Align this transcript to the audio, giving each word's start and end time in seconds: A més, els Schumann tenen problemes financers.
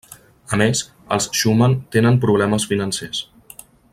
A 0.55 0.57
més, 0.61 0.79
els 1.17 1.27
Schumann 1.41 1.77
tenen 1.97 2.19
problemes 2.25 2.69
financers. 2.73 3.23